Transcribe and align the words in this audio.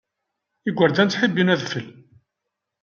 Igerdan 0.69 1.07
ttḥibbin 1.07 1.53
adfel. 1.53 1.87